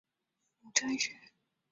[0.61, 1.11] 母詹氏。